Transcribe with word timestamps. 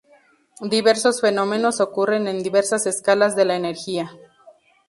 Diversos 0.67 1.21
fenómenos 1.21 1.79
ocurren 1.79 2.27
en 2.27 2.41
diversas 2.41 2.87
escalas 2.87 3.35
de 3.35 3.45
la 3.45 3.55
energía. 3.55 4.09